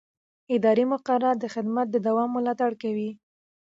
[0.55, 3.09] اداري مقررات د خدمت د دوام ملاتړ کوي.